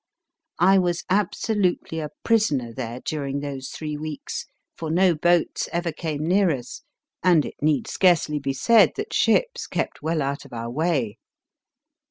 I 0.57 0.79
was 0.79 1.03
absolutely 1.11 1.99
a 1.99 2.09
prisoner 2.23 2.73
there 2.73 3.01
during 3.01 3.39
those 3.41 3.69
three 3.69 3.97
weeks, 3.97 4.47
for 4.75 4.89
no 4.89 5.13
boats 5.13 5.69
ever 5.71 5.91
came 5.91 6.25
near 6.27 6.49
us, 6.49 6.81
and 7.21 7.45
it 7.45 7.61
need 7.61 7.85
scarcely 7.87 8.39
be 8.39 8.51
said 8.53 8.93
that 8.95 9.13
ships 9.13 9.67
kept 9.67 10.01
well 10.01 10.23
out 10.23 10.43
of 10.43 10.53
our 10.53 10.71
way. 10.71 11.19